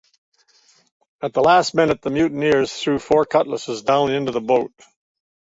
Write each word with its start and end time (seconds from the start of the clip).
At 1.21 1.31
the 1.33 1.41
last 1.43 1.75
minute 1.75 2.01
the 2.01 2.09
mutineers 2.09 2.73
threw 2.73 2.97
four 2.97 3.23
cutlasses 3.23 3.83
down 3.83 4.11
into 4.11 4.31
the 4.31 4.41
boat. 4.41 4.71